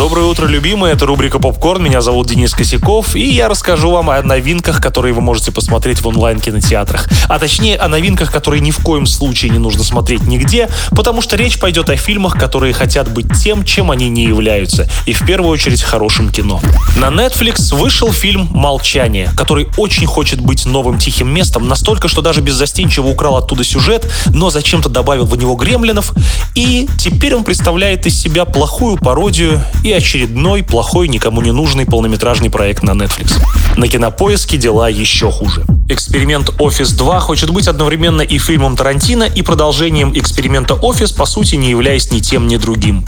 [0.00, 0.94] Доброе утро, любимые.
[0.94, 1.84] Это рубрика «Попкорн».
[1.84, 3.14] Меня зовут Денис Косяков.
[3.14, 7.06] И я расскажу вам о новинках, которые вы можете посмотреть в онлайн-кинотеатрах.
[7.28, 11.36] А точнее, о новинках, которые ни в коем случае не нужно смотреть нигде, потому что
[11.36, 14.88] речь пойдет о фильмах, которые хотят быть тем, чем они не являются.
[15.04, 16.62] И в первую очередь хорошим кино.
[16.96, 22.40] На Netflix вышел фильм «Молчание», который очень хочет быть новым тихим местом, настолько, что даже
[22.40, 26.14] беззастенчиво украл оттуда сюжет, но зачем-то добавил в него гремлинов.
[26.54, 32.50] И теперь он представляет из себя плохую пародию и очередной плохой, никому не нужный полнометражный
[32.50, 33.40] проект на Netflix.
[33.76, 35.64] На кинопоиске дела еще хуже.
[35.90, 41.56] Эксперимент «Офис 2» хочет быть одновременно и фильмом Тарантино, и продолжением эксперимента «Офис», по сути,
[41.56, 43.04] не являясь ни тем, ни другим.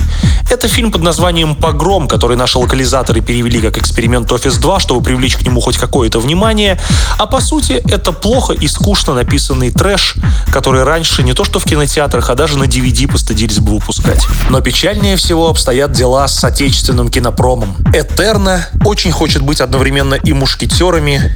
[0.51, 5.37] Это фильм под названием «Погром», который наши локализаторы перевели как «Эксперимент Офис 2», чтобы привлечь
[5.37, 6.77] к нему хоть какое-то внимание.
[7.19, 10.17] А по сути, это плохо и скучно написанный трэш,
[10.53, 14.27] который раньше не то что в кинотеатрах, а даже на DVD постыдились бы выпускать.
[14.51, 17.77] Но печальнее всего обстоят дела с отечественным кинопромом.
[17.95, 21.33] «Этерна» очень хочет быть одновременно и мушкетерами,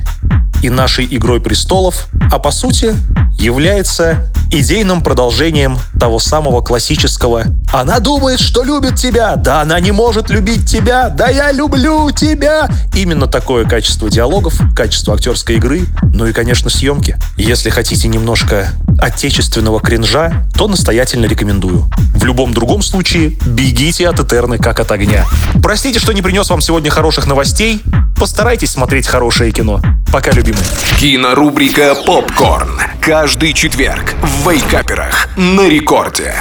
[0.63, 2.95] и нашей «Игрой престолов», а по сути
[3.39, 10.31] является идейным продолжением того самого классического «Она думает, что любит тебя, да она не может
[10.31, 12.69] любить тебя, да я люблю тебя».
[12.95, 15.83] Именно такое качество диалогов, качество актерской игры,
[16.15, 17.17] ну и, конечно, съемки.
[17.37, 18.69] Если хотите немножко
[18.99, 21.91] отечественного кринжа, то настоятельно рекомендую.
[22.15, 25.27] В любом другом случае, бегите от Этерны как от огня.
[25.63, 27.83] Простите, что не принес вам сегодня хороших новостей.
[28.19, 29.81] Постарайтесь смотреть хорошее кино.
[30.13, 30.65] Пока, любимые.
[30.99, 32.81] Кинорубрика «Попкорн».
[33.01, 36.35] Каждый четверг в Вейкаперах на рекорде.